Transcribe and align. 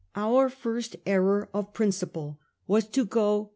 Our 0.15 0.49
first 0.49 0.95
error 1.05 1.47
of 1.53 1.73
principle 1.73 2.39
was 2.65 2.85
to 2.87 3.05
go 3.05 3.05
com 3.05 3.25
1842. 3.25 3.49